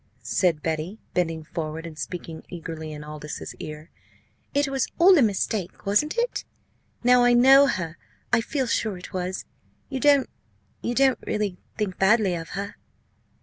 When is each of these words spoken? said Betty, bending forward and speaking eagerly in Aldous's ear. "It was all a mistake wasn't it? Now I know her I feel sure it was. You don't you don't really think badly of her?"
said 0.23 0.63
Betty, 0.63 0.97
bending 1.13 1.43
forward 1.43 1.85
and 1.85 1.95
speaking 1.95 2.43
eagerly 2.49 2.91
in 2.91 3.03
Aldous's 3.03 3.53
ear. 3.59 3.91
"It 4.51 4.67
was 4.67 4.87
all 4.97 5.15
a 5.15 5.21
mistake 5.21 5.85
wasn't 5.85 6.17
it? 6.17 6.43
Now 7.03 7.23
I 7.23 7.33
know 7.33 7.67
her 7.67 7.99
I 8.33 8.41
feel 8.41 8.65
sure 8.65 8.97
it 8.97 9.13
was. 9.13 9.45
You 9.89 9.99
don't 9.99 10.27
you 10.81 10.95
don't 10.95 11.19
really 11.27 11.57
think 11.77 11.99
badly 11.99 12.33
of 12.33 12.49
her?" 12.57 12.77